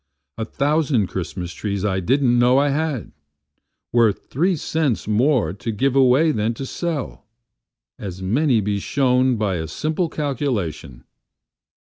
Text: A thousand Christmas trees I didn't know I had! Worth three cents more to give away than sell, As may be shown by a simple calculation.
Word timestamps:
A 0.39 0.45
thousand 0.45 1.05
Christmas 1.09 1.53
trees 1.53 1.85
I 1.85 1.99
didn't 1.99 2.39
know 2.39 2.57
I 2.57 2.69
had! 2.69 3.11
Worth 3.91 4.29
three 4.31 4.55
cents 4.55 5.07
more 5.07 5.53
to 5.53 5.71
give 5.71 5.95
away 5.95 6.31
than 6.31 6.55
sell, 6.55 7.27
As 7.99 8.19
may 8.19 8.61
be 8.61 8.79
shown 8.79 9.35
by 9.35 9.57
a 9.57 9.67
simple 9.67 10.09
calculation. 10.09 11.03